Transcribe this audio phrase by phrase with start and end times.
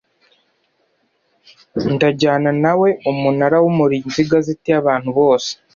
[1.93, 5.51] ndajyana na we umunara w umurinzi igazeti y abantu bose